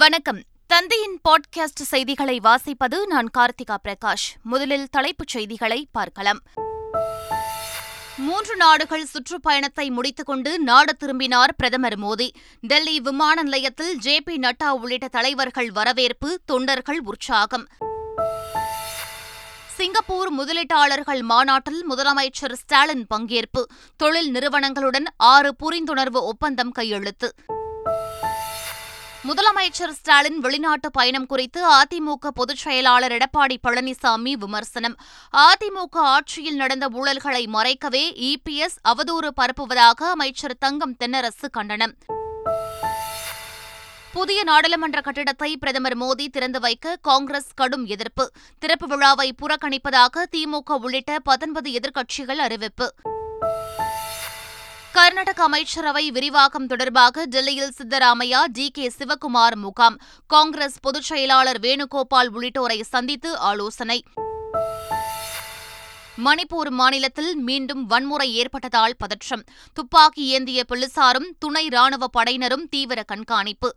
வணக்கம் 0.00 0.38
தந்தையின் 0.70 1.16
பாட்காஸ்ட் 1.28 1.82
செய்திகளை 1.82 2.36
வாசிப்பது 2.40 2.98
நான் 3.06 3.28
கார்த்திகா 3.38 3.76
பிரகாஷ் 3.84 4.24
முதலில் 4.42 4.86
தலைப்புச் 4.90 5.28
செய்திகளை 5.28 5.78
பார்க்கலாம் 5.92 6.40
மூன்று 8.18 8.54
நாடுகள் 8.56 9.04
சுற்றுப்பயணத்தை 9.04 9.86
முடித்துக்கொண்டு 9.90 10.50
நாடு 10.60 10.92
திரும்பினார் 10.96 11.54
பிரதமர் 11.56 11.98
மோடி 11.98 12.28
டெல்லி 12.62 13.00
விமான 13.00 13.42
நிலையத்தில் 13.42 13.92
ஜே 13.98 14.16
பி 14.20 14.36
நட்டா 14.38 14.70
உள்ளிட்ட 14.74 15.08
தலைவர்கள் 15.08 15.70
வரவேற்பு 15.70 16.30
தொண்டர்கள் 16.44 17.00
உற்சாகம் 17.04 17.66
சிங்கப்பூர் 19.76 20.32
முதலீட்டாளர்கள் 20.32 21.22
மாநாட்டில் 21.24 21.82
முதலமைச்சர் 21.90 22.56
ஸ்டாலின் 22.56 23.06
பங்கேற்பு 23.14 23.62
தொழில் 23.96 24.30
நிறுவனங்களுடன் 24.30 25.08
ஆறு 25.26 25.52
புரிந்துணர்வு 25.62 26.22
ஒப்பந்தம் 26.24 26.72
கையெழுத்து 26.72 27.30
முதலமைச்சர் 29.24 29.94
ஸ்டாலின் 29.94 30.40
வெளிநாட்டு 30.40 30.88
பயணம் 30.90 31.26
குறித்து 31.26 31.60
அதிமுக 31.74 32.30
பொதுச் 32.30 32.62
செயலாளர் 32.62 33.14
எடப்பாடி 33.14 33.56
பழனிசாமி 33.64 34.32
விமர்சனம் 34.36 34.96
அதிமுக 35.34 35.96
ஆட்சியில் 36.10 36.56
நடந்த 36.56 36.88
ஊழல்களை 36.94 37.44
மறைக்கவே 37.54 38.02
இபிஎஸ் 38.24 38.76
அவதூறு 38.84 39.30
பரப்புவதாக 39.36 40.10
அமைச்சர் 40.10 40.56
தங்கம் 40.58 40.94
தென்னரசு 40.96 41.48
கண்டனம் 41.50 41.94
புதிய 44.14 44.40
நாடாளுமன்ற 44.44 44.98
கட்டிடத்தை 45.00 45.50
பிரதமர் 45.56 45.98
மோடி 45.98 46.26
திறந்து 46.28 46.60
வைக்க 46.60 46.96
காங்கிரஸ் 47.02 47.50
கடும் 47.54 47.86
எதிர்ப்பு 47.86 48.24
திறப்பு 48.62 48.88
விழாவை 48.88 49.28
புறக்கணிப்பதாக 49.40 50.26
திமுக 50.32 50.78
உள்ளிட்ட 50.80 51.18
பத்தொன்பது 51.22 51.70
எதிர்க்கட்சிகள் 51.72 52.42
அறிவிப்பு 52.42 52.88
கர்நாடக 54.94 55.40
அமைச்சரவை 55.42 56.02
விரிவாக்கம் 56.10 56.66
தொடர்பாக 56.66 57.24
டெல்லியில் 57.26 57.72
சித்தராமையா 57.78 58.40
டி 58.52 58.66
கே 58.70 58.86
சிவக்குமார் 58.90 59.56
முகாம் 59.56 59.96
காங்கிரஸ் 60.30 60.76
பொதுச் 60.80 61.08
செயலாளர் 61.08 61.60
வேணுகோபால் 61.60 62.30
உள்ளிட்டோரை 62.30 62.78
சந்தித்து 62.84 63.30
ஆலோசனை 63.42 63.98
மணிப்பூர் 66.18 66.70
மாநிலத்தில் 66.70 67.32
மீண்டும் 67.40 67.82
வன்முறை 67.86 68.28
ஏற்பட்டதால் 68.34 68.96
பதற்றம் 68.96 69.44
துப்பாக்கி 69.76 70.26
ஏந்திய 70.28 70.62
போலீசாரும் 70.68 71.28
துணை 71.38 71.64
ராணுவ 71.68 72.08
படையினரும் 72.08 72.66
தீவிர 72.68 73.02
கண்காணிப்பு 73.04 73.70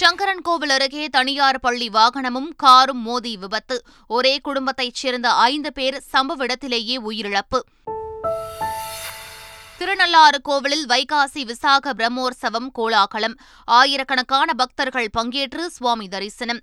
சங்கரன்கோவில் 0.00 0.72
அருகே 0.72 1.04
தனியார் 1.08 1.60
பள்ளி 1.60 1.88
வாகனமும் 1.90 2.50
காரும் 2.56 3.02
மோதி 3.02 3.34
விபத்து 3.36 3.76
ஒரே 4.10 4.34
குடும்பத்தைச் 4.40 4.94
சேர்ந்த 4.94 5.28
ஐந்து 5.44 5.72
பேர் 5.72 5.98
சம்பவ 6.12 6.44
இடத்திலேயே 6.44 6.96
உயிரிழப்பு 7.02 7.60
திருநள்ளாறு 9.78 10.38
கோவிலில் 10.42 10.86
வைகாசி 10.86 11.42
விசாக 11.44 11.94
பிரம்மோற்சவம் 11.94 12.68
கோலாகலம் 12.72 13.36
ஆயிரக்கணக்கான 13.68 14.48
பக்தர்கள் 14.54 15.08
பங்கேற்று 15.16 15.64
சுவாமி 15.68 16.06
தரிசனம் 16.08 16.60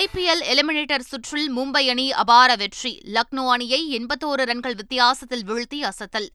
ஐபிஎல் 0.00 0.42
எலிமினேட்டர் 0.48 1.08
சுற்றில் 1.08 1.48
மும்பை 1.56 1.84
அணி 1.90 2.06
அபார 2.14 2.50
வெற்றி 2.56 2.92
லக்னோ 3.12 3.44
அணியை 3.48 3.80
எண்பத்தோரு 3.98 4.44
ரன்கள் 4.44 4.74
வித்தியாசத்தில் 4.74 5.44
வீழ்த்தி 5.44 5.80
அசத்தல் 5.82 6.28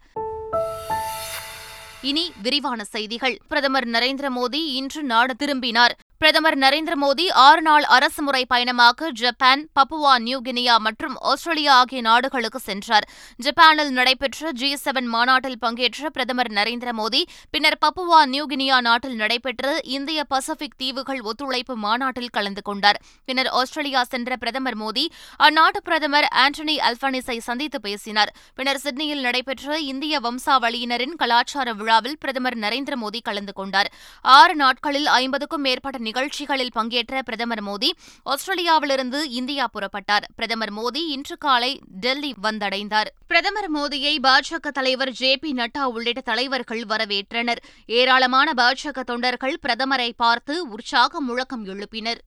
இனி 2.04 2.24
விரிவான 2.42 2.80
செய்திகள் 2.86 3.36
பிரதமர் 3.48 3.88
நரேந்திர 3.88 4.30
மோடி 4.30 4.62
இன்று 4.74 5.02
நாடு 5.04 5.34
திரும்பினார் 5.36 5.94
பிரதமர் 6.24 6.56
நரேந்திர 6.58 6.96
மோடி 6.96 7.24
ஆறு 7.44 7.62
நாள் 7.62 7.86
அரசுமுறை 7.94 8.42
பயணமாக 8.46 9.08
ஜப்பான் 9.14 9.62
பப்புவா 9.78 10.12
நியூ 10.24 10.38
கினியா 10.46 10.76
மற்றும் 10.84 11.16
ஆஸ்திரேலியா 11.32 11.74
ஆகிய 11.80 12.02
நாடுகளுக்கு 12.02 12.60
சென்றார் 12.62 13.06
ஜப்பானில் 13.40 13.92
நடைபெற்ற 13.92 14.52
ஜி 14.52 14.70
செவன் 14.84 15.10
மாநாட்டில் 15.14 15.58
பங்கேற்ற 15.58 16.10
பிரதமர் 16.10 16.52
நரேந்திர 16.52 16.92
மோடி 16.94 17.22
பின்னர் 17.54 17.78
பப்புவா 17.82 18.20
நியூ 18.28 18.46
கினியா 18.46 18.78
நாட்டில் 18.82 19.18
நடைபெற்ற 19.18 19.74
இந்திய 19.96 20.24
பசிபிக் 20.30 20.78
தீவுகள் 20.78 21.22
ஒத்துழைப்பு 21.24 21.76
மாநாட்டில் 21.78 22.32
கலந்து 22.32 22.64
கொண்டார் 22.64 23.00
பின்னர் 23.28 23.50
ஆஸ்திரேலியா 23.56 24.04
சென்ற 24.06 24.38
பிரதமர் 24.38 24.78
மோடி 24.78 25.06
அந்நாட்டு 25.40 25.82
பிரதமர் 25.82 26.30
ஆண்டனி 26.38 26.78
அல்பானிஸை 26.84 27.38
சந்தித்து 27.42 27.82
பேசினார் 27.82 28.34
பின்னர் 28.56 28.82
சிட்னியில் 28.82 29.24
நடைபெற்ற 29.24 29.82
இந்திய 29.88 30.22
வம்சாவளியினரின் 30.22 31.18
கலாச்சார 31.18 31.68
விழாவில் 31.74 32.18
பிரதமர் 32.18 32.60
நரேந்திர 32.60 32.96
மோடி 32.98 33.22
கலந்து 33.24 33.56
கொண்டார் 33.56 33.92
ஆறு 34.26 34.56
நாட்களில் 34.56 35.12
ஐம்பதுக்கும் 35.18 35.66
மேற்பட்ட 35.66 36.12
நிகழ்ச்சிகளில் 36.16 36.74
பங்கேற்ற 36.74 37.22
பிரதமர் 37.22 37.62
மோடி 37.64 37.88
ஆஸ்திரேலியாவிலிருந்து 38.26 39.20
இந்தியா 39.32 39.66
புறப்பட்டார் 39.74 40.26
பிரதமர் 40.36 40.74
மோடி 40.74 41.02
இன்று 41.08 41.36
காலை 41.38 41.72
டெல்லி 42.00 42.32
வந்தடைந்தார் 42.44 43.10
பிரதமர் 43.28 43.70
மோடியை 43.72 44.14
பாஜக 44.20 44.72
தலைவர் 44.72 45.12
ஜே 45.12 45.32
பி 45.38 45.52
நட்டா 45.54 45.86
உள்ளிட்ட 45.92 46.24
தலைவர்கள் 46.24 46.84
வரவேற்றனர் 46.86 47.62
ஏராளமான 47.94 48.54
பாஜக 48.54 49.04
தொண்டர்கள் 49.04 49.58
பிரதமரை 49.64 50.10
பார்த்து 50.18 50.56
உற்சாக 50.70 51.22
முழக்கம் 51.22 51.66
எழுப்பினர் 51.66 52.22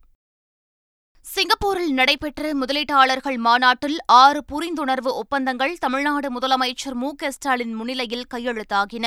சிங்கப்பூரில் 1.26 1.92
நடைபெற்ற 1.92 2.50
முதலீட்டாளர்கள் 2.54 3.38
மாநாட்டில் 3.38 3.96
ஆறு 4.16 4.40
புரிந்துணர்வு 4.50 5.10
ஒப்பந்தங்கள் 5.12 5.72
தமிழ்நாடு 5.76 6.28
முதலமைச்சர் 6.30 6.96
மு 6.96 7.08
க 7.14 7.30
ஸ்டாலின் 7.30 7.72
முன்னிலையில் 7.74 8.22
கையெழுத்தாகின 8.30 9.06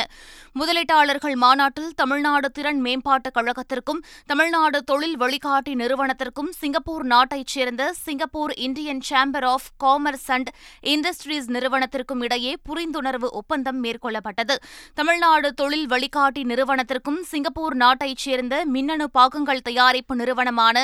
முதலீட்டாளர்கள் 0.55 1.35
மாநாட்டில் 1.35 1.89
தமிழ்நாடு 1.95 2.47
திறன் 2.51 2.81
மேம்பாட்டுக் 2.81 3.35
கழகத்திற்கும் 3.35 4.01
தமிழ்நாடு 4.27 4.79
தொழில் 4.83 5.17
வழிகாட்டி 5.17 5.75
நிறுவனத்திற்கும் 5.75 6.51
சிங்கப்பூர் 6.59 7.05
நாட்டைச் 7.05 7.53
சேர்ந்த 7.53 7.85
Singapore 8.03 8.53
Indian 8.59 9.03
chamber 9.09 9.47
of 9.47 9.69
commerce 9.83 10.29
and 10.29 10.51
industries 10.87 11.47
நிறுவனத்திற்கும் 11.49 12.23
இடையே 12.23 12.53
புரிந்துணர்வு 12.69 13.29
ஒப்பந்தம் 13.33 13.79
மேற்கொள்ளப்பட்டது 13.83 14.57
தமிழ்நாடு 14.93 15.51
தொழில் 15.53 15.87
வழிகாட்டி 15.87 16.43
நிறுவனத்திற்கும் 16.45 17.21
சிங்கப்பூர் 17.31 17.77
நாட்டைச் 17.77 18.17
சேர்ந்த 18.19 18.57
மின்னணு 18.69 19.07
பாகங்கள் 19.11 19.63
தயாரிப்பு 19.63 20.15
நிறுவனமான 20.15 20.77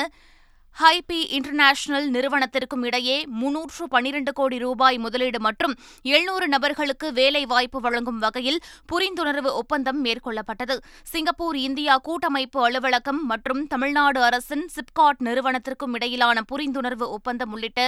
ஹைபி 0.76 1.18
இன்டர்நேஷனல் 1.36 2.06
நிறுவனத்திற்கும் 2.10 2.82
இடையே 2.84 3.14
முன்னூற்று 3.36 3.84
பனிரண்டு 3.88 4.32
கோடி 4.32 4.56
ரூபாய் 4.58 4.98
முதலீடு 4.98 5.38
மற்றும் 5.40 5.74
எழுநூறு 6.04 6.46
நபர்களுக்கு 6.48 7.06
வேலை 7.12 7.42
வாய்ப்பு 7.44 7.78
வழங்கும் 7.80 8.18
வகையில் 8.18 8.58
புரிந்துணர்வு 8.92 9.50
ஒப்பந்தம் 9.52 10.00
மேற்கொள்ளப்பட்டது 10.02 10.76
சிங்கப்பூர் 11.06 11.58
இந்தியா 11.62 11.96
கூட்டமைப்பு 12.02 12.60
அலுவலகம் 12.66 13.22
மற்றும் 13.26 13.64
தமிழ்நாடு 13.66 14.20
அரசின் 14.22 14.66
சிப்காட் 14.76 15.24
நிறுவனத்திற்கும் 15.24 15.96
இடையிலான 15.96 16.44
புரிந்துணர்வு 16.52 17.08
ஒப்பந்தம் 17.10 17.52
உள்ளிட்ட 17.52 17.80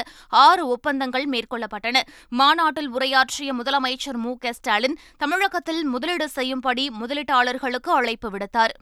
ஆறு 0.40 0.64
ஒப்பந்தங்கள் 0.68 1.28
மேற்கொள்ளப்பட்டன 1.28 2.04
மாநாட்டில் 2.32 2.90
உரையாற்றிய 2.90 3.52
முதலமைச்சர் 3.54 4.20
மு 4.20 4.34
க 4.38 4.52
ஸ்டாலின் 4.52 5.00
தமிழகத்தில் 5.18 5.84
முதலீடு 5.86 6.28
செய்யும்படி 6.32 6.86
முதலீட்டாளர்களுக்கு 7.00 7.92
அழைப்பு 7.92 8.30
விடுத்தாா் 8.30 8.74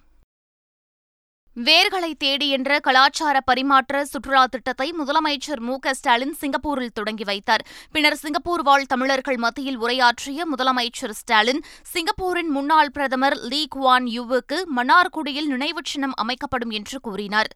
வேர்களை 1.57 2.11
தேடி 2.19 2.47
என்ற 2.49 2.79
கலாச்சார 2.79 3.37
பரிமாற்ற 3.41 4.03
சுற்றுலா 4.05 4.43
திட்டத்தை 4.45 4.89
முதலமைச்சர் 4.99 5.61
மு 5.61 5.75
ஸ்டாலின் 5.93 6.35
சிங்கப்பூரில் 6.35 6.93
தொடங்கி 6.93 7.25
வைத்தார் 7.25 7.63
பின்னர் 7.93 8.19
சிங்கப்பூர் 8.19 8.63
வாழ் 8.63 8.87
தமிழர்கள் 8.87 9.39
மத்தியில் 9.39 9.79
உரையாற்றிய 9.79 10.47
முதலமைச்சர் 10.53 11.15
ஸ்டாலின் 11.15 11.63
சிங்கப்பூரின் 11.93 12.51
முன்னாள் 12.51 12.91
பிரதமர் 12.91 13.39
லீ 13.45 13.63
குவான் 13.77 14.09
யுவுக்கு 14.13 14.59
மன்னார்குடியில் 14.77 15.49
நினைவுச் 15.49 15.87
சின்னம் 15.87 16.17
அமைக்கப்படும் 16.17 16.71
என்று 16.71 16.99
கூறினார் 17.01 17.51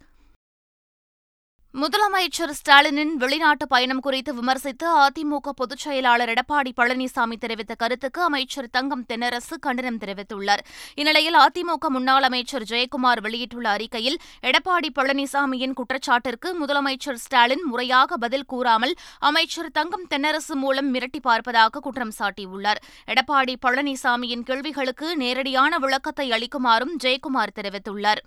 முதலமைச்சர் 1.74 2.52
ஸ்டாலினின் 2.52 3.12
வெளிநாட்டு 3.16 3.64
பயணம் 3.66 4.00
குறித்து 4.00 4.30
விமர்சித்து 4.34 4.86
அதிமுக 4.96 5.50
பொதுச் 5.50 5.82
செயலாளர் 5.82 6.30
எடப்பாடி 6.30 6.70
பழனிசாமி 6.76 7.36
தெரிவித்த 7.36 7.72
கருத்துக்கு 7.74 8.20
அமைச்சர் 8.22 8.68
தங்கம் 8.70 9.04
தென்னரசு 9.08 9.56
கண்டனம் 9.60 9.98
தெரிவித்துள்ளார் 9.98 10.62
இந்நிலையில் 10.94 11.38
அதிமுக 11.40 11.90
முன்னாள் 11.90 12.26
அமைச்சர் 12.26 12.66
ஜெயக்குமார் 12.68 13.20
வெளியிட்டுள்ள 13.20 13.68
அறிக்கையில் 13.70 14.18
எடப்பாடி 14.42 14.90
பழனிசாமியின் 14.98 15.76
குற்றச்சாட்டிற்கு 15.76 16.50
முதலமைச்சர் 16.60 17.20
ஸ்டாலின் 17.20 17.64
முறையாக 17.64 18.18
பதில் 18.18 18.46
கூறாமல் 18.46 18.96
அமைச்சர் 19.22 19.70
தங்கம் 19.72 20.08
தென்னரசு 20.08 20.56
மூலம் 20.56 20.90
மிரட்டி 20.94 21.22
பார்ப்பதாக 21.22 21.80
குற்றம் 21.80 22.14
சாட்டியுள்ளார் 22.18 22.82
எடப்பாடி 23.08 23.56
பழனிசாமியின் 23.62 24.44
கேள்விகளுக்கு 24.44 25.08
நேரடியான 25.16 25.78
விளக்கத்தை 25.78 26.28
அளிக்குமாறும் 26.32 26.94
ஜெயக்குமார் 27.02 27.56
தெரிவித்துள்ளார் 27.56 28.22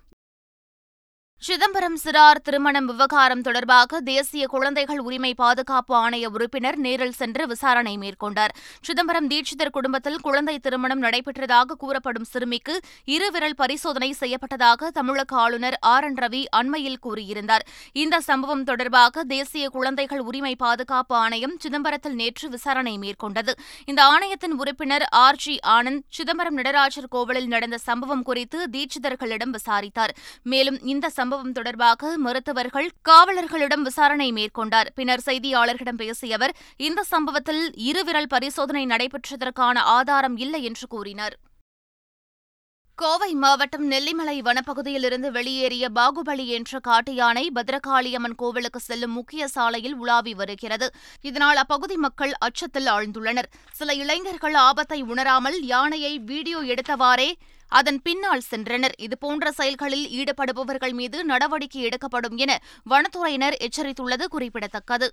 சிதம்பரம் 1.42 1.96
சிறார் 2.02 2.38
திருமணம் 2.38 2.86
விவகாரம் 2.86 3.42
தொடர்பாக 3.42 3.98
தேசிய 4.04 4.44
குழந்தைகள் 4.46 5.00
உரிமை 5.00 5.30
பாதுகாப்பு 5.34 5.94
ஆணைய 5.96 6.26
உறுப்பினர் 6.30 6.78
நேரில் 6.78 7.12
சென்று 7.12 7.42
விசாரணை 7.46 7.92
மேற்கொண்டார் 7.96 8.52
சிதம்பரம் 8.84 9.28
தீட்சிதர் 9.28 9.72
குடும்பத்தில் 9.72 10.16
குழந்தை 10.18 10.54
திருமணம் 10.58 11.02
நடைபெற்றதாக 11.02 11.76
கூறப்படும் 11.76 12.28
சிறுமிக்கு 12.28 12.74
இருவிரல் 13.08 13.56
பரிசோதனை 13.58 14.10
செய்யப்பட்டதாக 14.20 14.90
தமிழக 14.90 15.36
ஆளுநர் 15.36 15.76
ஆர் 15.86 16.06
என் 16.08 16.18
ரவி 16.18 16.42
அண்மையில் 16.52 16.98
கூறியிருந்தார் 17.04 17.66
இந்த 17.96 18.20
சம்பவம் 18.20 18.64
தொடர்பாக 18.64 19.24
தேசிய 19.30 19.66
குழந்தைகள் 19.70 20.22
உரிமை 20.24 20.54
பாதுகாப்பு 20.56 21.16
ஆணையம் 21.16 21.58
சிதம்பரத்தில் 21.60 22.16
நேற்று 22.16 22.48
விசாரணை 22.48 22.96
மேற்கொண்டது 22.98 23.54
இந்த 23.86 24.00
ஆணையத்தின் 24.08 24.56
உறுப்பினர் 24.58 25.06
ஆர் 25.22 25.40
ஜி 25.40 25.56
ஆனந்த் 25.74 26.02
சிதம்பரம் 26.12 26.58
நடராஜர் 26.60 27.10
கோவிலில் 27.10 27.52
நடந்த 27.52 27.82
சம்பவம் 27.84 28.24
குறித்து 28.24 28.60
தீட்சிதர்களிடம் 28.72 29.54
விசாரித்தார் 29.54 30.16
மேலும் 30.46 30.80
இந்த 30.86 31.12
சம்பவம் 31.24 31.52
தொடர்பாக 31.52 32.10
மருத்துவர்கள் 32.18 32.88
காவலர்களிடம் 33.08 33.84
விசாரணை 33.84 34.26
மேற்கொண்டார் 34.32 34.88
பின்னர் 34.94 35.22
செய்தியாளர்களிடம் 35.26 36.00
பேசிய 36.00 36.36
அவர் 36.36 36.52
இந்த 36.80 37.00
சம்பவத்தில் 37.10 37.62
இருவிரல் 37.84 38.28
பரிசோதனை 38.28 38.84
நடைபெற்றதற்கான 38.86 39.76
ஆதாரம் 39.94 40.36
இல்லை 40.36 40.60
என்று 40.62 40.86
கூறினார் 40.88 41.36
கோவை 42.98 43.28
மாவட்டம் 43.34 43.86
நெல்லிமலை 43.90 44.34
வனப்பகுதியிலிருந்து 44.40 45.28
வெளியேறிய 45.30 45.84
பாகுபலி 45.90 46.44
என்ற 46.48 46.78
காட்டு 46.78 47.12
யானை 47.14 47.42
பத்ரகாளியம்மன் 47.54 48.36
கோவிலுக்கு 48.36 48.80
செல்லும் 48.80 49.14
முக்கிய 49.14 49.46
சாலையில் 49.46 49.96
உலாவி 49.96 50.32
வருகிறது 50.34 50.86
இதனால் 51.24 51.60
அப்பகுதி 51.62 51.96
மக்கள் 51.96 52.34
அச்சத்தில் 52.40 52.88
ஆழ்ந்துள்ளனர் 52.88 53.48
சில 53.72 53.94
இளைஞர்கள் 53.94 54.58
ஆபத்தை 54.60 55.00
உணராமல் 55.06 55.58
யானையை 55.64 56.14
வீடியோ 56.24 56.60
எடுத்தவாறே 56.66 57.28
அதன் 57.72 58.00
பின்னால் 58.02 58.46
சென்றனர் 58.48 58.96
இதுபோன்ற 58.98 59.50
செயல்களில் 59.52 60.08
ஈடுபடுபவர்கள் 60.14 60.94
மீது 60.94 61.20
நடவடிக்கை 61.24 61.82
எடுக்கப்படும் 61.82 62.36
என 62.36 62.52
வனத்துறையினர் 62.86 63.60
எச்சரித்துள்ளது 63.60 64.26
குறிப்பிடத்தக்கது 64.28 65.08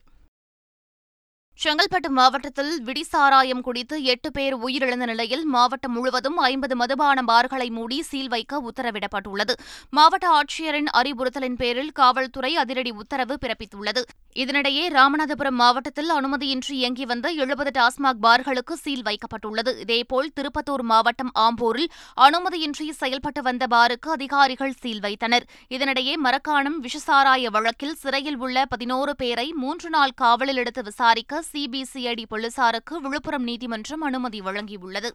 செங்கல்பட்டு 1.62 2.10
மாவட்டத்தில் 2.12 2.72
விடிசாராயம் 2.86 3.62
குடித்து 3.62 3.96
எட்டு 4.04 4.30
பேர் 4.32 4.56
உயிரிழந்த 4.62 5.06
நிலையில் 5.06 5.44
மாவட்டம் 5.46 5.94
முழுவதும் 5.94 6.38
ஐம்பது 6.46 6.76
மதுபான 6.76 7.24
பார்களை 7.24 7.68
மூடி 7.70 7.98
சீல் 8.02 8.30
வைக்க 8.30 8.62
உத்தரவிடப்பட்டுள்ளது 8.62 9.54
மாவட்ட 9.94 10.28
ஆட்சியரின் 10.30 10.90
அறிவுறுத்தலின் 10.94 11.60
பேரில் 11.60 11.92
காவல்துறை 11.92 12.52
அதிரடி 12.56 12.94
உத்தரவு 12.96 13.36
பிறப்பித்துள்ளது 13.42 14.04
இதனிடையே 14.36 14.86
ராமநாதபுரம் 14.90 15.58
மாவட்டத்தில் 15.58 16.10
அனுமதியின்றி 16.10 16.74
இயங்கி 16.76 17.06
வந்த 17.06 17.28
எழுபது 17.38 17.72
டாஸ்மாக் 17.72 18.22
பார்களுக்கு 18.22 18.76
சீல் 18.82 19.06
வைக்கப்பட்டுள்ளது 19.08 19.72
இதேபோல் 19.80 20.32
திருப்பத்தூர் 20.34 20.86
மாவட்டம் 20.86 21.32
ஆம்பூரில் 21.40 21.90
அனுமதியின்றி 22.22 22.88
செயல்பட்டு 22.96 23.42
வந்த 23.42 23.68
பாருக்கு 23.68 24.12
அதிகாரிகள் 24.12 24.76
சீல் 24.80 25.02
வைத்தனர் 25.02 25.48
இதனிடையே 25.72 26.16
மரக்காணம் 26.24 26.80
விஷசாராய 26.82 27.52
வழக்கில் 27.52 27.96
சிறையில் 27.98 28.40
உள்ள 28.40 28.66
பதினோரு 28.68 29.16
பேரை 29.16 29.48
மூன்று 29.60 29.90
நாள் 29.90 30.18
காவலில் 30.18 30.62
எடுத்து 30.62 30.84
விசாரிக்க 30.84 31.44
சிபிசிஐடி 31.54 32.26
போலீசாருக்கு 32.26 32.96
விழுப்புரம் 33.02 33.44
நீதிமன்றம் 33.44 34.02
அனுமதி 34.02 34.42
வழங்கியுள்ளது 34.42 35.12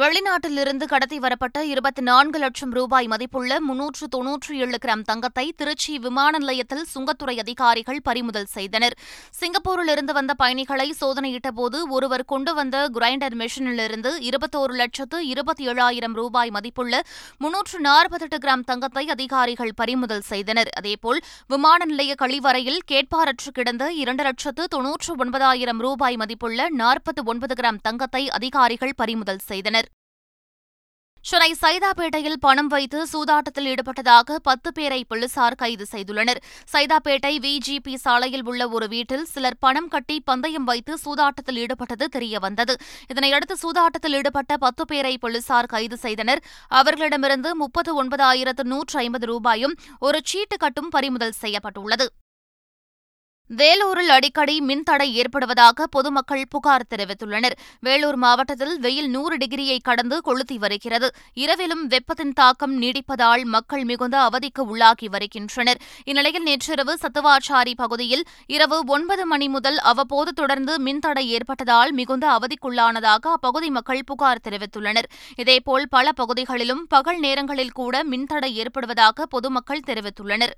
வெளிநாட்டிலிருந்து 0.00 0.86
கடத்தி 0.86 1.18
வரப்பட்ட 1.18 1.58
இருபத்தி 1.64 2.02
நான்கு 2.02 2.38
லட்சம் 2.38 2.72
ரூபாய் 2.72 3.06
மதிப்புள்ள 3.06 3.52
முன்னூற்று 3.60 4.06
தொன்னூற்றி 4.06 4.54
ஏழு 4.58 4.78
கிராம் 4.78 5.04
தங்கத்தை 5.06 5.44
திருச்சி 5.56 5.92
விமான 5.98 6.32
நிலையத்தில் 6.38 6.82
சுங்கத்துறை 6.90 7.34
அதிகாரிகள் 7.38 8.00
பறிமுதல் 8.00 8.48
செய்தனர் 8.48 8.94
சிங்கப்பூரிலிருந்து 9.34 10.14
வந்த 10.14 10.32
பயணிகளை 10.34 10.88
சோதனையிட்டபோது 11.00 11.78
ஒருவர் 11.90 12.24
கொண்டு 12.24 12.52
வந்த 12.54 12.82
கிரைண்டர் 12.96 13.36
மிஷினிலிருந்து 13.36 14.12
இருபத்தோரு 14.28 14.76
லட்சத்து 14.76 15.20
இருபத்தி 15.26 15.64
ஏழாயிரம் 15.66 16.14
ரூபாய் 16.14 16.52
மதிப்புள்ள 16.52 17.00
முன்னூற்று 17.38 17.80
நாற்பத்தெட்டு 17.80 18.40
கிராம் 18.40 18.66
தங்கத்தை 18.66 19.06
அதிகாரிகள் 19.10 19.72
பறிமுதல் 19.74 20.24
செய்தனர் 20.28 20.72
அதேபோல் 20.76 21.22
விமான 21.50 21.80
நிலைய 21.86 22.14
கழிவறையில் 22.18 22.80
கேட்பாரற்று 22.86 23.52
கிடந்த 23.52 23.86
இரண்டு 23.94 24.24
லட்சத்து 24.24 24.68
தொன்னூற்று 24.68 25.14
ஒன்பதாயிரம் 25.18 25.82
ரூபாய் 25.82 26.20
மதிப்புள்ள 26.20 26.68
நாற்பத்தி 26.76 27.24
ஒன்பது 27.26 27.56
கிராம் 27.56 27.82
தங்கத்தை 27.82 28.24
அதிகாரிகள் 28.34 28.96
பறிமுதல் 28.96 29.44
செய்தனர் 29.46 29.85
சென்னை 31.26 31.48
சைதாப்பேட்டையில் 31.60 32.36
பணம் 32.38 32.68
வைத்து 32.68 32.98
சூதாட்டத்தில் 33.06 33.68
ஈடுபட்டதாக 33.70 34.36
பத்து 34.40 34.68
பேரை 34.72 34.98
போலீசார் 35.04 35.56
கைது 35.56 35.84
செய்துள்ளனர் 35.92 36.40
சைதாப்பேட்டை 36.72 37.32
விஜிபி 37.44 37.94
சாலையில் 37.96 38.44
உள்ள 38.44 38.68
ஒரு 38.68 38.86
வீட்டில் 38.88 39.24
சிலர் 39.26 39.58
பணம் 39.58 39.88
கட்டி 39.88 40.16
பந்தயம் 40.24 40.68
வைத்து 40.68 40.94
சூதாட்டத்தில் 41.04 41.58
ஈடுபட்டது 41.62 42.06
தெரியவந்தது 42.08 42.76
இதனையடுத்து 43.10 43.56
சூதாட்டத்தில் 43.62 44.14
ஈடுபட்ட 44.14 44.58
பத்து 44.58 44.86
பேரை 44.86 45.14
போலீசார் 45.16 45.66
கைது 45.66 45.98
செய்தனர் 45.98 46.42
அவர்களிடமிருந்து 46.72 47.52
முப்பத்து 47.54 47.94
ஒன்பதாயிரத்து 47.96 48.66
நூற்று 48.66 48.98
ஐம்பது 49.00 49.26
ரூபாயும் 49.26 49.76
ஒரு 50.00 50.20
சீட்டு 50.24 50.58
கட்டும் 50.58 50.90
பறிமுதல் 50.90 51.36
செய்யப்பட்டுள்ளது 51.42 52.08
வேலூரில் 53.50 54.10
அடிக்கடி 54.10 54.54
மின்தடை 54.60 55.06
ஏற்படுவதாக 55.14 55.86
பொதுமக்கள் 55.90 56.42
புகார் 56.48 56.86
தெரிவித்துள்ளனர் 56.90 57.54
வேலூர் 57.82 58.16
மாவட்டத்தில் 58.16 58.74
வெயில் 58.78 59.10
நூறு 59.10 59.36
டிகிரியை 59.36 59.76
கடந்து 59.80 60.16
கொளுத்தி 60.20 60.56
வருகிறது 60.58 61.08
இரவிலும் 61.36 61.84
வெப்பத்தின் 61.86 62.32
தாக்கம் 62.32 62.74
நீடிப்பதால் 62.82 63.44
மக்கள் 63.46 63.84
மிகுந்த 63.84 64.18
அவதிக்கு 64.22 64.64
உள்ளாகி 64.66 65.08
வருகின்றனர் 65.08 65.80
இந்நிலையில் 66.04 66.46
நேற்றிரவு 66.46 66.94
சத்துவாச்சாரி 67.02 67.74
பகுதியில் 67.74 68.24
இரவு 68.48 68.80
ஒன்பது 68.88 69.26
மணி 69.26 69.48
முதல் 69.48 69.80
அவ்வப்போது 69.84 70.32
தொடர்ந்து 70.32 70.74
மின்தடை 70.80 71.26
ஏற்பட்டதால் 71.30 71.92
மிகுந்த 71.92 72.26
அவதிக்குள்ளானதாக 72.32 73.32
அப்பகுதி 73.32 73.70
மக்கள் 73.70 74.06
புகார் 74.06 74.44
தெரிவித்துள்ளனர் 74.44 75.10
இதேபோல் 75.36 75.88
பல 75.88 76.12
பகுதிகளிலும் 76.12 76.84
பகல் 76.88 77.20
நேரங்களில் 77.20 77.72
கூட 77.72 78.04
மின்தடை 78.04 78.52
ஏற்படுவதாக 78.56 79.26
பொதுமக்கள் 79.30 79.86
தெரிவித்துள்ளனர் 79.86 80.54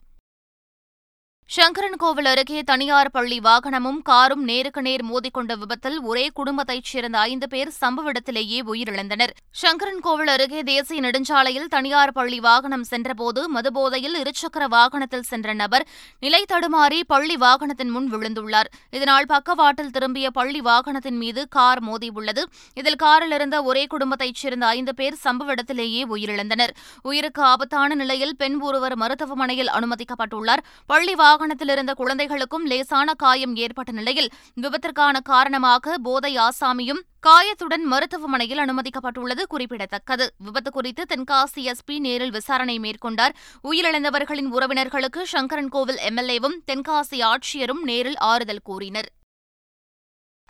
சங்கரன்கோவில் 1.51 2.29
அருகே 2.31 2.59
தனியார் 2.63 3.11
பள்ளி 3.11 3.37
வாகனமும் 3.41 4.01
காரும் 4.03 4.43
நேருக்கு 4.49 4.81
நேர் 4.81 5.05
மோதிக்கொண்ட 5.05 5.53
விபத்தில் 5.55 5.97
ஒரே 6.05 6.25
குடும்பத்தைச் 6.35 6.91
சேர்ந்த 6.91 7.17
ஐந்து 7.23 7.47
பேர் 7.49 7.71
சம்பவ 7.79 8.11
இடத்திலேயே 8.11 8.59
உயிரிழந்தனர் 8.69 9.33
சங்கரன்கோவில் 9.63 10.31
அருகே 10.31 10.63
தேசிய 10.63 11.03
நெடுஞ்சாலையில் 11.03 11.69
தனியார் 11.69 12.13
பள்ளி 12.13 12.41
வாகனம் 12.41 12.85
சென்றபோது 12.85 13.45
மதுபோதையில் 13.49 14.19
இருசக்கர 14.21 14.67
வாகனத்தில் 14.69 15.25
சென்ற 15.25 15.55
நபர் 15.55 15.87
நிலை 16.23 16.43
தடுமாறி 16.45 17.01
பள்ளி 17.07 17.37
வாகனத்தின் 17.37 17.93
முன் 17.93 18.11
விழுந்துள்ளார் 18.13 18.69
இதனால் 18.91 19.29
பக்கவாட்டில் 19.29 19.91
திரும்பிய 19.91 20.31
பள்ளி 20.31 20.61
வாகனத்தின் 20.61 21.19
மீது 21.19 21.45
கார் 21.49 21.83
மோதியுள்ளது 21.83 22.45
இதில் 22.77 23.01
காரில் 23.01 23.35
இருந்த 23.35 23.59
ஒரே 23.65 23.87
குடும்பத்தைச் 23.87 24.43
சேர்ந்த 24.43 24.67
ஐந்து 24.73 24.95
பேர் 24.95 25.19
சம்பவ 25.25 25.53
இடத்திலேயே 25.53 26.05
உயிரிழந்தனர் 26.11 26.75
உயிருக்கு 27.05 27.45
ஆபத்தான 27.47 27.95
நிலையில் 27.95 28.37
பெண் 28.37 28.61
ஒருவர் 28.63 28.99
மருத்துவமனையில் 28.99 29.75
அனுமதிக்கப்பட்டுள்ளார் 29.75 30.65
பள்ளி 30.91 31.17
வாகனத்தில் 31.39 31.71
இருந்த 31.71 31.93
குழந்தைகளுக்கும் 31.95 32.65
லேசான 32.67 33.09
காயம் 33.15 33.55
ஏற்பட்ட 33.57 33.91
நிலையில் 33.93 34.31
விபத்திற்கான 34.57 35.17
காரணமாக 35.25 35.97
போதை 35.99 36.33
ஆசாமியும் 36.39 37.03
காயத்துடன் 37.27 37.85
மருத்துவமனையில் 37.85 38.63
அனுமதிக்கப்பட்டுள்ளது 38.65 39.45
குறிப்பிடத்தக்கது 39.49 40.27
விபத்து 40.39 40.71
குறித்து 40.71 41.05
தென்காசி 41.05 41.63
எஸ்பி 41.65 41.97
நேரில் 41.99 42.35
விசாரணை 42.35 42.77
மேற்கொண்டார் 42.79 43.37
உயிரிழந்தவர்களின் 43.65 44.51
உறவினர்களுக்கு 44.53 45.23
சங்கரன் 45.27 45.69
கோவில் 45.69 46.03
எம்எல்ஏவும் 46.09 46.59
தென்காசி 46.67 47.21
ஆட்சியரும் 47.25 47.85
நேரில் 47.85 48.21
ஆறுதல் 48.27 48.67
கூறினர் 48.69 49.11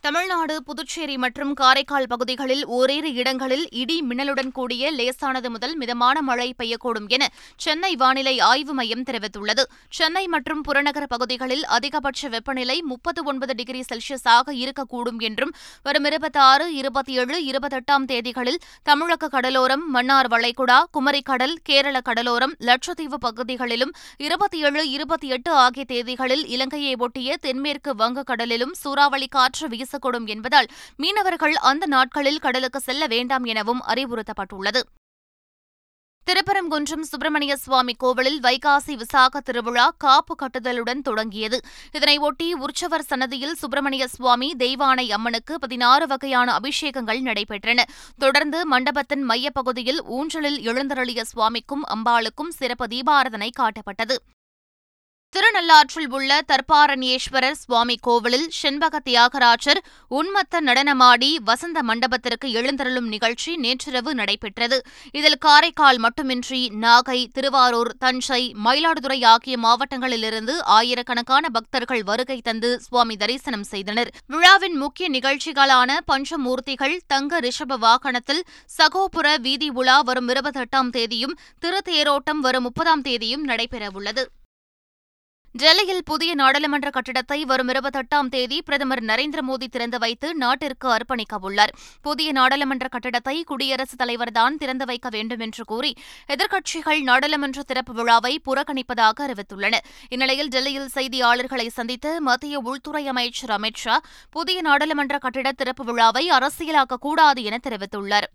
தமிழ்நாடு 0.05 0.55
புதுச்சேரி 0.67 1.15
மற்றும் 1.17 1.51
காரைக்கால் 1.55 2.07
பகுதிகளில் 2.07 2.61
ஒரிரு 2.73 3.11
இடங்களில் 3.15 3.65
இடி 3.73 3.97
மின்னலுடன் 4.03 4.53
கூடிய 4.53 4.91
லேசானது 4.93 5.49
முதல் 5.51 5.75
மிதமான 5.77 6.23
மழை 6.23 6.47
பெய்யக்கூடும் 6.59 7.09
என 7.09 7.25
சென்னை 7.61 7.91
வானிலை 7.97 8.35
ஆய்வு 8.41 8.73
மையம் 8.73 9.03
தெரிவித்துள்ளது 9.05 9.63
சென்னை 9.91 10.23
மற்றும் 10.27 10.61
புறநகர 10.63 11.07
பகுதிகளில் 11.07 11.65
அதிகபட்ச 11.71 12.31
வெப்பநிலை 12.31 12.77
முப்பத்து 12.85 13.25
ஒன்பது 13.25 13.55
டிகிரி 13.55 13.83
செல்சியஸாக 13.89 14.55
இருக்கக்கூடும் 14.57 15.19
என்றும் 15.21 15.53
வரும் 15.87 16.07
இருபத்தி 16.07 16.41
ஆறு 16.45 16.69
இருபத்தி 16.75 17.19
ஏழு 17.19 17.41
இருபத்தெட்டாம் 17.49 18.07
தேதிகளில் 18.07 18.61
தமிழக 18.83 19.31
கடலோரம் 19.31 19.85
மன்னார் 19.91 20.31
வளைகுடா 20.31 20.79
குமரிக்கடல் 20.93 21.57
கேரள 21.65 21.97
கடலோரம் 22.03 22.57
லட்சத்தீவு 22.63 23.21
பகுதிகளிலும் 23.21 23.95
இருபத்தி 24.21 24.61
ஏழு 24.65 24.85
இருபத்தி 24.91 25.29
எட்டு 25.31 25.53
ஆகிய 25.59 25.87
தேதிகளில் 25.89 26.47
இலங்கையை 26.49 26.97
ஒட்டிய 27.01 27.39
தென்மேற்கு 27.43 27.93
வங்கக்கடலிலும் 27.99 28.75
சூறாவளி 28.79 29.31
காற்று 29.31 29.67
வீச 29.69 29.88
வீசக்கூடும் 29.89 30.29
என்பதால் 30.29 30.71
மீனவர்கள் 30.99 31.57
அந்த 31.65 31.85
நாட்களில் 31.87 32.41
கடலுக்கு 32.41 32.81
செல்ல 32.83 33.07
வேண்டாம் 33.07 33.47
எனவும் 33.47 33.85
அறிவுறுத்தப்பட்டுள்ளது 33.89 34.83
திருப்பரங்குன்றம் 36.27 37.05
சுப்பிரமணிய 37.09 37.53
சுவாமி 37.57 37.93
கோவிலில் 37.97 38.41
வைகாசி 38.41 38.95
விசாக 38.97 39.41
திருவிழா 39.41 39.87
காப்பு 39.99 40.35
கட்டுதலுடன் 40.35 41.01
தொடங்கியது 41.01 41.59
இதனையொட்டி 41.93 42.49
உற்சவர் 42.59 43.07
சன்னதியில் 43.07 43.57
சுப்பிரமணிய 43.57 44.07
சுவாமி 44.09 44.49
தெய்வானை 44.59 45.07
அம்மனுக்கு 45.11 45.57
பதினாறு 45.59 46.07
வகையான 46.07 46.59
அபிஷேகங்கள் 46.59 47.23
நடைபெற்றன 47.23 47.87
தொடர்ந்து 48.19 48.61
மண்டபத்தின் 48.67 49.25
மையப்பகுதியில் 49.25 50.03
ஊஞ்சலில் 50.13 50.61
எழுந்தருளிய 50.65 51.25
சுவாமிக்கும் 51.25 51.87
அம்பாளுக்கும் 51.89 52.57
சிறப்பு 52.57 52.89
தீபாரதனை 52.89 53.51
காட்டப்பட்டது 53.59 54.19
திருநள்ளாற்றில் 55.35 56.13
உள்ள 56.13 56.31
தர்பாரண்யேஸ்வரர் 56.49 57.59
சுவாமி 57.59 57.95
கோவிலில் 58.03 58.47
செண்பக 58.53 59.01
தியாகராஜர் 59.01 59.81
உன்மத்த 60.11 60.61
நடனமாடி 60.61 61.29
வசந்த 61.45 61.79
மண்டபத்திற்கு 61.83 62.49
எழுந்தருளும் 62.53 63.09
நிகழ்ச்சி 63.09 63.53
நேற்றிரவு 63.57 64.13
நடைபெற்றது 64.15 64.79
இதில் 65.13 65.39
காரைக்கால் 65.39 65.99
மட்டுமின்றி 65.99 66.63
நாகை 66.79 67.19
திருவாரூர் 67.33 67.93
தஞ்சை 67.99 68.41
மயிலாடுதுறை 68.65 69.19
ஆகிய 69.25 69.59
மாவட்டங்களிலிருந்து 69.59 70.57
ஆயிரக்கணக்கான 70.71 71.51
பக்தர்கள் 71.51 72.03
வருகை 72.03 72.39
தந்து 72.41 72.73
சுவாமி 72.81 73.17
தரிசனம் 73.17 73.67
செய்தனர் 73.67 74.13
விழாவின் 74.27 74.77
முக்கிய 74.77 75.09
நிகழ்ச்சிகளான 75.11 76.01
பஞ்சமூர்த்திகள் 76.07 76.99
தங்க 77.07 77.41
ரிஷப 77.41 77.81
வாகனத்தில் 77.81 78.43
சகோபுர 78.79 79.37
வீதி 79.41 79.71
உலா 79.77 80.01
வரும் 80.03 80.29
இருபத்தெட்டாம் 80.29 80.67
எட்டாம் 80.67 80.91
தேதியும் 80.91 81.39
திருத்தேரோட்டம் 81.63 82.41
வரும் 82.41 82.63
முப்பதாம் 82.63 83.03
தேதியும் 83.03 83.47
நடைபெறவுள்ளது 83.49 84.25
டெல்லியில் 85.59 86.03
புதிய 86.03 86.31
நாடாளுமன்ற 86.35 86.89
கட்டிடத்தை 86.91 87.37
வரும் 87.45 87.71
இருபத்தெட்டாம் 87.73 88.29
தேதி 88.29 88.57
பிரதமர் 88.61 89.03
நரேந்திர 89.03 89.41
மோடி 89.43 89.67
திறந்து 89.67 89.99
வைத்து 89.99 90.29
நாட்டிற்கு 90.35 90.89
அர்ப்பணிக்கவுள்ளார் 90.89 91.73
புதிய 92.03 92.29
நாடாளுமன்ற 92.33 92.87
கட்டிடத்தை 92.89 93.37
குடியரசுத் 93.43 94.01
தலைவர்தான் 94.03 94.59
திறந்து 94.59 94.87
வைக்க 94.87 95.09
வேண்டும் 95.09 95.43
என்று 95.43 95.65
கூறி 95.65 95.93
எதிர்க்கட்சிகள் 96.29 97.01
நாடாளுமன்ற 97.03 97.63
திறப்பு 97.67 97.95
விழாவை 97.95 98.35
புறக்கணிப்பதாக 98.47 99.25
அறிவித்துள்ளன 99.27 99.81
இந்நிலையில் 100.09 100.53
டெல்லியில் 100.55 100.93
செய்தியாளர்களை 100.95 101.69
சந்தித்த 101.71 102.17
மத்திய 102.23 102.61
உள்துறை 102.65 103.05
அமைச்சர் 103.09 103.55
அமித் 103.57 103.83
ஷா 103.85 103.97
புதிய 104.33 104.61
நாடாளுமன்ற 104.63 105.19
கட்டிட 105.19 105.51
திறப்பு 105.55 105.85
விழாவை 105.85 106.27
அரசியலாக்கக்கூடாது 106.33 107.43
என 107.45 107.59
தெரிவித்துள்ளார் 107.65 108.29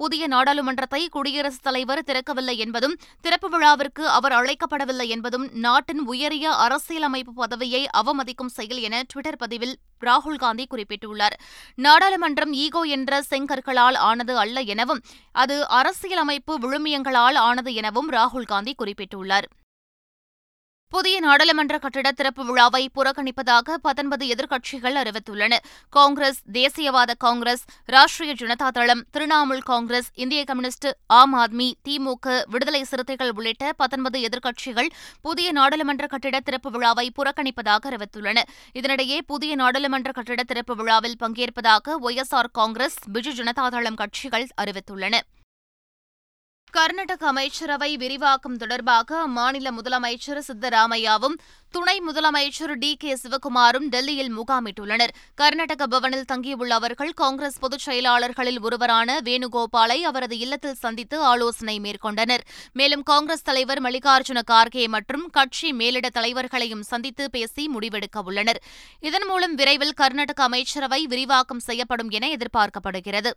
புதிய 0.00 0.22
நாடாளுமன்றத்தை 0.26 1.02
குடியரசுத் 1.08 1.66
தலைவர் 1.66 2.04
திறக்கவில்லை 2.04 2.56
என்பதும் 2.56 2.96
திறப்பு 3.20 3.50
விழாவிற்கு 3.50 4.04
அவர் 4.10 4.36
அழைக்கப்படவில்லை 4.36 5.08
என்பதும் 5.08 5.46
நாட்டின் 5.58 6.02
உயரிய 6.06 6.46
அரசியலமைப்பு 6.58 7.34
பதவியை 7.34 7.82
அவமதிக்கும் 7.96 8.54
செயல் 8.54 8.80
என 8.80 9.02
டுவிட்டர் 9.04 9.40
பதிவில் 9.40 9.74
ராகுல் 10.02 10.36
காந்தி 10.36 10.66
குறிப்பிட்டுள்ளார் 10.66 11.36
நாடாளுமன்றம் 11.78 12.54
ஈகோ 12.56 12.82
என்ற 12.90 13.20
செங்கற்களால் 13.30 13.98
ஆனது 14.04 14.34
அல்ல 14.38 14.62
எனவும் 14.68 15.02
அது 15.34 15.58
அரசியலமைப்பு 15.76 16.54
விழுமியங்களால் 16.58 17.38
ஆனது 17.42 17.72
எனவும் 17.74 18.10
ராகுல் 18.10 18.44
காந்தி 18.46 18.74
குறிப்பிட்டுள்ளார் 18.78 19.48
புதிய 20.92 21.20
நாடாளுமன்ற 21.20 21.78
கட்டிட 21.78 22.12
திறப்பு 22.12 22.42
விழாவை 22.44 22.88
புறக்கணிப்பதாக 22.94 23.74
பத்தொன்பது 23.76 24.24
எதிர்க்கட்சிகள் 24.26 24.94
அறிவித்துள்ளன 24.94 25.54
காங்கிரஸ் 25.92 26.38
தேசியவாத 26.52 27.14
காங்கிரஸ் 27.18 27.64
ராஷ்டிரிய 27.88 28.34
ஜனதா 28.34 28.68
தளம் 28.68 29.02
திரிணாமுல் 29.12 29.60
காங்கிரஸ் 29.60 30.08
இந்திய 30.14 30.44
கம்யூனிஸ்ட் 30.44 30.88
ஆம் 31.06 31.34
ஆத்மி 31.34 31.68
திமுக 31.88 32.44
விடுதலை 32.48 32.82
சிறுத்தைகள் 32.84 33.32
உள்ளிட்ட 33.36 33.72
பத்தொன்பது 33.72 34.20
எதிர்க்கட்சிகள் 34.20 34.90
புதிய 35.20 35.52
நாடாளுமன்ற 35.52 36.06
கட்டிட 36.06 36.40
திறப்பு 36.40 36.70
விழாவை 36.70 37.06
புறக்கணிப்பதாக 37.16 37.90
அறிவித்துள்ளன 37.90 38.44
இதனிடையே 38.74 39.18
புதிய 39.26 39.54
நாடாளுமன்ற 39.54 40.12
கட்டிட 40.12 40.42
திறப்பு 40.42 40.76
விழாவில் 40.76 41.20
பங்கேற்பதாக 41.20 41.98
ஒய் 42.00 42.22
காங்கிரஸ் 42.52 42.98
பிஜு 43.12 43.32
ஜனதா 43.32 43.68
தளம் 43.68 43.94
கட்சிகள் 43.94 44.48
அறிவித்துள்ளன 44.62 45.20
கர்நாடக 46.76 47.24
அமைச்சரவை 47.26 47.88
விரிவாக்கம் 47.96 48.56
தொடர்பாக 48.56 49.10
அம்மாநில 49.18 49.68
முதலமைச்சர் 49.76 50.40
சித்தராமையாவும் 50.46 51.36
துணை 51.74 51.94
முதலமைச்சர் 52.00 52.72
டி 52.78 52.90
கே 52.96 53.12
சிவகுமாரும் 53.14 53.86
டெல்லியில் 53.88 54.30
முகாமிட்டுள்ளனர் 54.30 55.12
கர்நாடக 55.34 55.86
பவனில் 55.86 56.26
தங்கியுள்ள 56.26 56.72
அவர்கள் 56.74 57.12
காங்கிரஸ் 57.14 57.58
பொதுச் 57.58 57.86
செயலாளர்களில் 57.86 58.60
ஒருவரான 58.60 59.18
வேணுகோபாலை 59.20 59.98
அவரது 60.02 60.38
இல்லத்தில் 60.38 60.78
சந்தித்து 60.80 61.18
ஆலோசனை 61.24 61.78
மேற்கொண்டனர் 61.80 62.46
மேலும் 62.72 63.04
காங்கிரஸ் 63.04 63.44
தலைவர் 63.44 63.82
மல்லிகார்ஜுன 63.82 64.44
கார்கே 64.46 64.86
மற்றும் 64.88 65.26
கட்சி 65.30 65.70
மேலிட 65.72 66.10
தலைவர்களையும் 66.10 66.86
சந்தித்து 66.86 67.26
பேசி 67.30 67.66
முடிவெடுக்க 67.74 68.24
உள்ளனர் 68.24 68.62
இதன் 69.02 69.28
மூலம் 69.28 69.54
விரைவில் 69.54 69.98
கர்நாடக 69.98 70.42
அமைச்சரவை 70.42 71.02
விரிவாக்கம் 71.06 71.66
செய்யப்படும் 71.66 72.10
என 72.10 72.30
எதிர்பார்க்கப்படுகிறது 72.36 73.32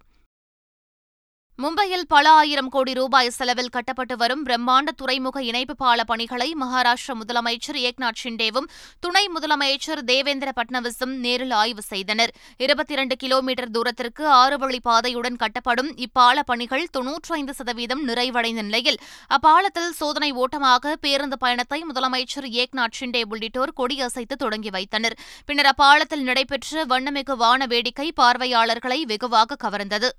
மும்பையில் 1.59 2.05
பல 2.07 2.25
ஆயிரம் 2.31 2.69
கோடி 2.69 2.91
ரூபாய் 2.93 3.29
செலவில் 3.29 3.71
கட்டப்பட்டு 3.71 4.15
வரும் 4.17 4.43
பிரம்மாண்ட 4.43 4.91
துறைமுக 4.97 5.39
இணைப்பு 5.41 5.73
பால 5.75 6.03
பணிகளை 6.03 6.47
மகாராஷ்டிர 6.53 7.13
முதலமைச்சர் 7.15 7.79
ஏக்நாத் 7.81 8.19
ஷிண்டேவும் 8.21 8.67
துணை 9.03 9.23
முதலமைச்சர் 9.33 10.01
தேவேந்திர 10.03 10.51
பட்னவிஸும் 10.51 11.15
நேரில் 11.17 11.51
ஆய்வு 11.53 11.83
செய்தனர் 11.85 12.31
இருபத்தி 12.59 12.93
இரண்டு 12.93 13.17
கிலோமீட்டர் 13.17 13.69
தூரத்திற்கு 13.71 14.23
ஆறு 14.35 14.57
வழி 14.57 14.79
பாதையுடன் 14.79 15.37
கட்டப்படும் 15.37 15.91
இப்பால 15.99 16.43
பணிகள் 16.43 16.85
தொன்னூற்றி 16.91 17.33
ஐந்து 17.35 17.55
சதவீதம் 17.55 18.05
நிறைவடைந்த 18.05 18.63
நிலையில் 18.63 18.99
அப்பாலத்தில் 19.31 19.91
சோதனை 19.93 20.31
ஓட்டமாக 20.37 20.95
பேருந்து 20.99 21.39
பயணத்தை 21.39 21.81
முதலமைச்சர் 21.83 22.49
ஏக்நாத் 22.57 22.97
ஷிண்டே 22.99 23.25
உள்ளிட்டோர் 23.29 23.75
கொடியசைத்து 23.77 24.37
தொடங்கி 24.37 24.73
வைத்தனர் 24.73 25.17
பின்னர் 25.45 25.71
அப்பாலத்தில் 25.71 26.25
நடைபெற்ற 26.25 26.87
வண்ணமிகு 26.87 27.37
வான 27.37 27.67
வேடிக்கை 27.67 28.09
பார்வையாளர்களை 28.15 29.01
வெகுவாக 29.05 29.61
கவர்ந்தது 29.61 30.11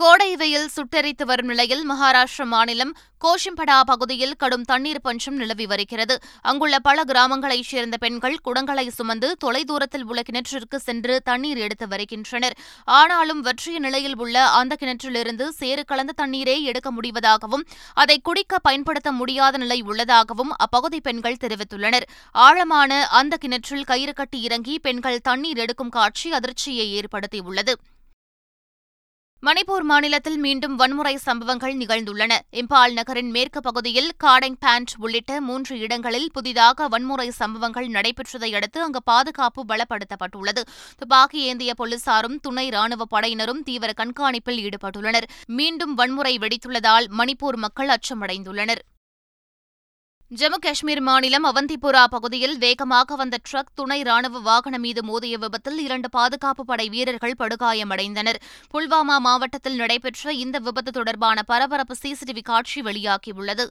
கோடை 0.00 0.28
வெயில் 0.36 0.70
சுட்டெரித்து 0.74 1.24
வரும் 1.24 1.50
நிலையில் 1.50 1.82
மகாராஷ்டிர 1.88 2.44
மாநிலம் 2.46 2.92
கோஷிம்படா 3.22 3.76
பகுதியில் 3.82 4.32
கடும் 4.36 4.64
தண்ணீர் 4.64 5.00
பஞ்சம் 5.02 5.36
நிலவி 5.36 5.66
வருகிறது 5.66 6.14
அங்குள்ள 6.42 6.76
பல 6.78 7.02
கிராமங்களைச் 7.04 7.68
சேர்ந்த 7.68 7.96
பெண்கள் 7.96 8.36
குடங்களை 8.46 8.86
சுமந்து 8.90 9.28
தொலைதூரத்தில் 9.44 10.06
உள்ள 10.06 10.22
கிணற்றிற்கு 10.22 10.78
சென்று 10.78 11.16
தண்ணீர் 11.22 11.60
எடுத்து 11.60 11.86
வருகின்றனர் 11.88 12.56
ஆனாலும் 12.92 13.42
வற்றிய 13.42 13.78
நிலையில் 13.78 14.16
உள்ள 14.18 14.46
அந்த 14.54 14.80
கிணற்றிலிருந்து 14.80 15.46
சேறு 15.52 15.84
கலந்த 15.84 16.16
தண்ணீரே 16.18 16.56
எடுக்க 16.62 16.90
முடிவதாகவும் 16.90 17.64
அதை 17.96 18.18
குடிக்க 18.20 18.62
பயன்படுத்த 18.62 19.12
முடியாத 19.12 19.56
நிலை 19.58 19.78
உள்ளதாகவும் 19.82 20.52
அப்பகுதி 20.58 21.00
பெண்கள் 21.00 21.40
தெரிவித்துள்ளனர் 21.40 22.08
ஆழமான 22.40 22.90
அந்த 23.12 23.36
கிணற்றில் 23.36 23.84
கயிறு 23.84 24.14
கட்டி 24.14 24.40
இறங்கி 24.42 24.76
பெண்கள் 24.80 25.24
தண்ணீர் 25.24 25.58
எடுக்கும் 25.58 25.94
காட்சி 25.94 26.30
அதிர்ச்சியை 26.32 26.88
ஏற்படுத்தியுள்ளது 27.00 27.74
மணிப்பூர் 29.42 29.84
மாநிலத்தில் 29.84 30.36
மீண்டும் 30.38 30.74
வன்முறை 30.76 31.12
சம்பவங்கள் 31.18 31.72
நிகழ்ந்துள்ளன 31.74 32.32
இம்பால் 32.52 32.92
நகரின் 32.92 33.30
மேற்கு 33.30 33.60
பகுதியில் 33.60 34.10
காடெங் 34.16 34.58
பேண்ட் 34.60 34.92
உள்ளிட்ட 34.98 35.40
மூன்று 35.40 35.76
இடங்களில் 35.78 36.28
புதிதாக 36.32 36.86
வன்முறை 36.88 37.26
சம்பவங்கள் 37.32 37.88
நடைபெற்றதை 37.88 38.50
அடுத்து 38.54 38.80
அங்கு 38.82 39.00
பாதுகாப்பு 39.04 39.64
பலப்படுத்தப்பட்டுள்ளது 39.68 40.62
துப்பாக்கி 40.98 41.40
ஏந்திய 41.46 41.74
போலீசாரும் 41.78 42.38
துணை 42.40 42.66
ராணுவ 42.68 43.08
படையினரும் 43.10 43.64
தீவிர 43.64 43.92
கண்காணிப்பில் 43.96 44.62
ஈடுபட்டுள்ளனர் 44.62 45.28
மீண்டும் 45.52 45.94
வன்முறை 45.94 46.34
வெடித்துள்ளதால் 46.38 47.08
மணிப்பூர் 47.12 47.58
மக்கள் 47.58 47.92
அச்சமடைந்துள்ளனர் 47.92 48.82
ஜம்மு 50.32 50.58
காஷ்மீர் 50.58 51.00
மாநிலம் 51.00 51.46
அவந்திபுரா 51.46 52.02
பகுதியில் 52.06 52.54
வேகமாக 52.58 53.16
வந்த 53.16 53.36
ட்ரக் 53.42 53.72
துணை 53.74 53.98
ராணுவ 54.02 54.40
வாகனம் 54.40 54.82
மீது 54.82 55.00
மோதிய 55.02 55.38
விபத்தில் 55.38 55.78
இரண்டு 55.78 56.08
பாதுகாப்பு 56.08 56.62
படை 56.64 56.86
வீரர்கள் 56.88 57.36
படுகாயமடைந்தனர் 57.38 58.38
புல்வாமா 58.74 59.16
மாவட்டத்தில் 59.18 59.76
நடைபெற்ற 59.76 60.32
இந்த 60.36 60.58
விபத்து 60.58 60.92
தொடர்பான 60.92 61.42
பரபரப்பு 61.42 61.96
சிசிடிவி 62.02 62.42
காட்சி 62.42 62.82
வெளியாகியுள்ளது 62.82 63.66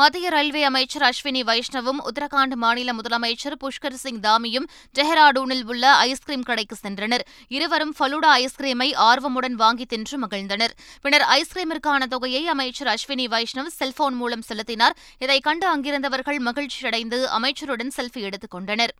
மத்திய 0.00 0.26
ரயில்வே 0.28 0.60
அமைச்சர் 0.62 1.04
அஸ்வினி 1.04 1.40
வைஷ்ணவும் 1.44 1.98
உத்தரகாண்ட் 2.08 2.54
மாநில 2.54 2.90
முதலமைச்சர் 2.92 3.56
புஷ்கர் 3.60 3.98
சிங் 4.00 4.20
தாமியும் 4.20 4.66
டெஹ்ராடூனில் 4.94 5.64
உள்ள 5.64 5.84
ஐஸ்கிரீம் 6.04 6.42
கடைக்கு 6.42 6.76
சென்றனர் 6.76 7.24
இருவரும் 7.50 7.94
ஃபலூடா 7.98 8.30
ஐஸ்கிரீமை 8.38 8.88
ஆர்வமுடன் 9.02 9.54
வாங்கி 9.54 9.86
தின்று 9.86 10.18
மகிழ்ந்தனர் 10.18 10.74
பின்னர் 11.04 11.26
ஐஸ்கிரீமிற்கான 11.36 12.08
தொகையை 12.08 12.42
அமைச்சர் 12.46 12.92
அஸ்வினி 12.94 13.28
வைஷ்ணவ் 13.28 13.72
செல்போன் 13.76 14.18
மூலம் 14.18 14.42
செலுத்தினார் 14.42 14.98
இதைக் 15.18 15.44
கண்டு 15.44 15.68
அங்கிருந்தவர்கள் 15.68 16.40
மகிழ்ச்சியடைந்து 16.40 17.20
அமைச்சருடன் 17.30 17.96
செல்ஃபி 17.96 18.22
எடுத்துக் 18.22 18.50
கொண்டனர் 18.50 18.94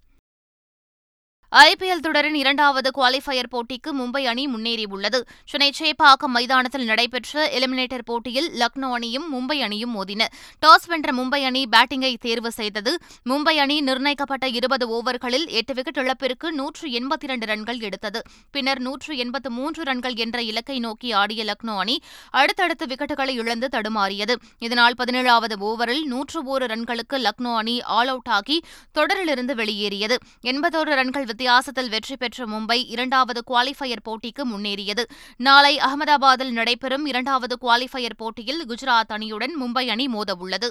ஐபிஎல் 1.53 2.03
தொடரின் 2.05 2.37
இரண்டாவது 2.37 2.89
குவாலிஃபயர் 2.97 3.49
போட்டிக்கு 3.51 3.91
மும்பை 3.93 4.21
அணி 4.27 4.45
முன்னேறியுள்ளது 4.47 5.19
சென்னை 5.45 5.69
சேப்பாக்கம் 5.81 6.33
மைதானத்தில் 6.33 6.87
நடைபெற்ற 6.87 7.43
எலிமினேட்டர் 7.57 8.05
போட்டியில் 8.07 8.49
லக்னோ 8.61 8.91
அணியும் 8.91 9.27
மும்பை 9.33 9.57
அணியும் 9.63 9.93
மோதின 9.97 10.27
டாஸ் 10.63 10.87
வென்ற 10.87 11.13
மும்பை 11.13 11.41
அணி 11.45 11.63
பேட்டிங்கை 11.73 12.13
தேர்வு 12.21 12.53
செய்தது 12.53 12.93
மும்பை 13.27 13.55
அணி 13.57 13.77
நிர்ணயிக்கப்பட்ட 13.83 14.49
இருபது 14.53 14.87
ஓவர்களில் 14.97 15.47
எட்டு 15.53 15.75
விக்கெட் 15.75 16.01
இழப்பிற்கு 16.03 16.49
நூற்று 16.53 16.89
எண்பத்தி 16.93 17.29
இரண்டு 17.29 17.47
ரன்கள் 17.47 17.83
எடுத்தது 17.83 18.23
பின்னர் 18.55 18.81
நூற்று 18.81 19.13
எண்பத்து 19.19 19.53
மூன்று 19.53 19.85
ரன்கள் 19.85 20.17
என்ற 20.19 20.41
இலக்கை 20.45 20.79
நோக்கி 20.79 21.13
ஆடிய 21.17 21.45
லக்னோ 21.45 21.77
அணி 21.79 21.99
அடுத்தடுத்து 22.35 22.87
விக்கெட்டுகளை 22.87 23.37
இழந்து 23.39 23.71
தடுமாறியது 23.73 24.37
இதனால் 24.63 24.99
பதினேழாவது 24.99 25.57
ஓவரில் 25.65 26.05
நூற்று 26.07 26.43
ஒரு 26.49 26.65
ரன்களுக்கு 26.67 27.19
லக்னோ 27.21 27.55
அணி 27.59 27.77
ஆல் 27.93 28.13
அவுட் 28.15 28.33
ஆகி 28.33 28.59
தொடரிலிருந்து 28.97 29.55
வெளியேறியது 29.55 30.19
எண்பத்தோரு 30.47 30.93
ரன்கள் 30.95 31.29
வித்தியாசத்தில் 31.43 31.89
வெற்றி 31.89 32.17
பெற்ற 32.17 32.45
மும்பை 32.47 32.77
இரண்டாவது 32.89 33.41
குவாலிஃபயர் 33.49 34.03
போட்டிக்கு 34.07 34.43
முன்னேறியது 34.45 35.05
நாளை 35.41 35.73
அகமதாபாத்தில் 35.79 36.53
நடைபெறும் 36.53 37.07
இரண்டாவது 37.07 37.55
குவாலிஃபயர் 37.63 38.17
போட்டியில் 38.17 38.61
குஜராத் 38.69 39.13
அணியுடன் 39.13 39.55
மும்பை 39.61 39.85
அணி 39.91 40.07
மோதவுள்ளது 40.09 40.69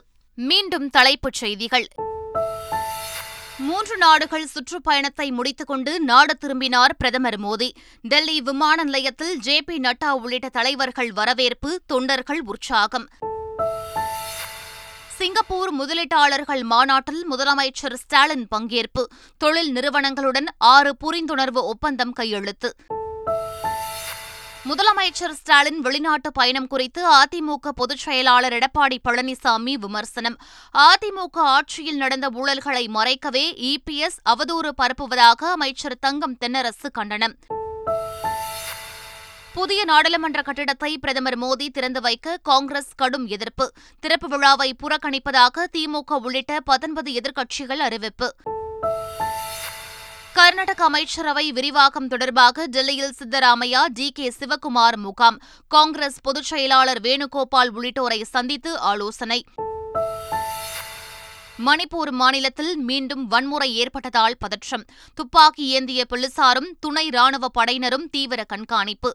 மீண்டும் 0.38 0.88
தலைப்புச் 0.90 1.40
செய்திகள் 1.42 1.88
மூன்று 3.62 3.98
நாடுகள் 3.98 4.48
சுற்றுப்பயணத்தை 4.48 5.28
முடித்துக்கொண்டு 5.32 5.92
நாடு 6.04 6.36
திரும்பினார் 6.38 6.96
பிரதமர் 6.98 7.40
மோடி 7.42 7.70
டெல்லி 8.04 8.38
விமான 8.42 8.78
நிலையத்தில் 8.84 9.36
ஜே 9.40 9.58
பி 9.68 9.78
நட்டா 9.80 10.12
உள்ளிட்ட 10.20 10.50
தலைவர்கள் 10.52 11.12
வரவேற்பு 11.14 11.72
தொண்டர்கள் 11.86 12.42
உற்சாகம் 12.48 13.08
சிங்கப்பூர் 15.22 15.72
முதலீட்டாளர்கள் 15.74 16.62
மாநாட்டில் 16.64 17.24
முதலமைச்சர் 17.32 17.96
ஸ்டாலின் 17.96 18.46
பங்கேற்பு 18.52 19.02
தொழில் 19.42 19.72
நிறுவனங்களுடன் 19.72 20.48
ஆறு 20.68 20.92
புரிந்துணர்வு 21.04 21.62
ஒப்பந்தம் 21.64 22.14
கையெழுத்து 22.14 22.70
முதலமைச்சர் 24.66 25.36
ஸ்டாலின் 25.38 25.80
வெளிநாட்டு 25.80 26.32
பயணம் 26.32 26.68
குறித்து 26.68 27.04
அதிமுக 27.14 27.76
பொதுச் 27.76 28.04
செயலாளர் 28.04 28.56
எடப்பாடி 28.58 28.98
பழனிசாமி 29.04 29.74
விமர்சனம் 29.78 30.38
அதிமுக 30.76 31.46
ஆட்சியில் 31.54 31.98
நடந்த 31.98 32.30
ஊழல்களை 32.34 32.86
மறைக்கவே 32.90 33.46
இபிஎஸ் 33.70 34.22
அவதூறு 34.30 34.72
பரப்புவதாக 34.78 35.52
அமைச்சர் 35.52 36.00
தங்கம் 36.00 36.38
தென்னரசு 36.42 36.90
கண்டனம் 36.94 37.36
புதிய 39.54 39.82
நாடாளுமன்ற 39.86 40.40
கட்டிடத்தை 40.42 40.90
பிரதமர் 40.98 41.38
மோடி 41.38 41.68
திறந்து 41.70 42.02
வைக்க 42.02 42.38
காங்கிரஸ் 42.44 42.92
கடும் 42.96 43.26
எதிர்ப்பு 43.28 43.66
திறப்பு 44.04 44.28
விழாவை 44.28 44.70
புறக்கணிப்பதாக 44.74 45.66
திமுக 45.74 46.20
உள்ளிட்ட 46.22 46.62
பத்தொன்பது 46.62 47.12
எதிர்க்கட்சிகள் 47.14 47.82
அறிவிப்பு 47.82 48.30
கர்நாடக 50.36 50.82
அமைச்சரவை 50.84 51.46
விரிவாக்கம் 51.52 52.08
தொடர்பாக 52.08 52.68
டெல்லியில் 52.68 53.18
சித்தராமையா 53.18 53.82
டி 53.94 54.08
கே 54.12 54.28
சிவக்குமார் 54.32 54.98
முகாம் 54.98 55.38
காங்கிரஸ் 55.72 56.22
பொதுச் 56.22 56.50
செயலாளர் 56.52 57.02
வேணுகோபால் 57.02 57.74
உள்ளிட்டோரை 57.74 58.22
சந்தித்து 58.32 58.74
ஆலோசனை 58.84 59.40
மணிப்பூர் 61.62 62.12
மாநிலத்தில் 62.12 62.74
மீண்டும் 62.82 63.24
வன்முறை 63.28 63.70
ஏற்பட்டதால் 63.76 64.38
பதற்றம் 64.38 64.86
துப்பாக்கி 65.18 65.66
ஏந்திய 65.72 66.02
போலீசாரும் 66.10 66.70
துணை 66.80 67.06
ராணுவ 67.10 67.50
படையினரும் 67.58 68.08
தீவிர 68.12 68.44
கண்காணிப்பு 68.46 69.12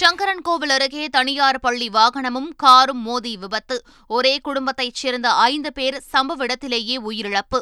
சங்கரன்கோவில் 0.00 0.72
அருகே 0.72 1.04
தனியார் 1.08 1.60
பள்ளி 1.60 1.88
வாகனமும் 1.88 2.50
காரும் 2.56 3.02
மோதி 3.02 3.32
விபத்து 3.36 3.76
ஒரே 4.10 4.34
குடும்பத்தைச் 4.40 4.94
சேர்ந்த 4.94 5.30
ஐந்து 5.44 5.72
பேர் 5.72 5.98
சம்பவ 6.12 6.44
இடத்திலேயே 6.44 6.96
உயிரிழப்பு 7.02 7.60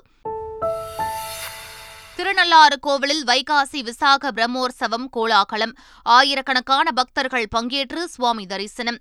திருநள்ளாறு 2.17 2.77
கோவிலில் 2.81 3.25
வைகாசி 3.25 3.81
விசாக 3.83 4.33
பிரம்மோற்சவம் 4.33 5.09
கோலாகலம் 5.11 5.75
ஆயிரக்கணக்கான 6.07 6.87
பக்தர்கள் 6.93 7.53
பங்கேற்று 7.55 8.03
சுவாமி 8.09 8.47
தரிசனம் 8.47 9.01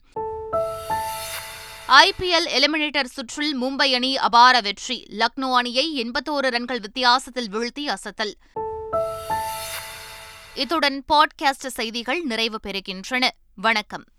ஐபிஎல் 1.89 2.47
எலிமினேட்டர் 2.47 3.05
சுற்றில் 3.05 3.61
மும்பை 3.61 3.93
அணி 3.93 4.17
அபார 4.17 4.61
வெற்றி 4.61 5.07
லக்னோ 5.17 5.49
அணியை 5.53 5.85
எண்பத்தோரு 6.01 6.49
ரன்கள் 6.49 6.79
வித்தியாசத்தில் 6.79 7.49
வீழ்த்தி 7.49 7.85
அசத்தல் 7.87 8.33
இத்துடன் 10.55 11.03
பாட்காஸ்ட் 11.13 11.67
செய்திகள் 11.67 12.21
நிறைவு 12.21 12.59
பெறுகின்றன 12.67 13.29
வணக்கம் 13.55 14.05